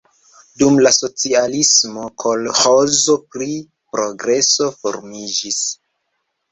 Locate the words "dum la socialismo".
0.61-2.07